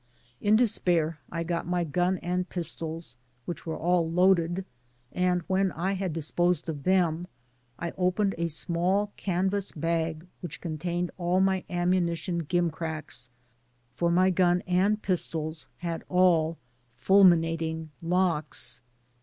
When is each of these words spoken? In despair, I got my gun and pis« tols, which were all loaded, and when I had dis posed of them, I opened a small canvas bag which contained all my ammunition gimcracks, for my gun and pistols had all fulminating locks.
In 0.39 0.55
despair, 0.55 1.19
I 1.31 1.43
got 1.43 1.67
my 1.67 1.83
gun 1.83 2.17
and 2.23 2.49
pis« 2.49 2.73
tols, 2.75 3.17
which 3.45 3.67
were 3.67 3.77
all 3.77 4.09
loaded, 4.09 4.65
and 5.11 5.43
when 5.45 5.71
I 5.73 5.91
had 5.91 6.11
dis 6.11 6.31
posed 6.31 6.67
of 6.67 6.81
them, 6.85 7.27
I 7.77 7.91
opened 7.99 8.33
a 8.39 8.47
small 8.47 9.13
canvas 9.15 9.71
bag 9.71 10.25
which 10.39 10.59
contained 10.59 11.11
all 11.19 11.39
my 11.39 11.65
ammunition 11.69 12.39
gimcracks, 12.41 13.29
for 13.93 14.09
my 14.09 14.31
gun 14.31 14.61
and 14.65 14.99
pistols 14.99 15.67
had 15.77 16.03
all 16.09 16.57
fulminating 16.97 17.91
locks. 18.01 18.81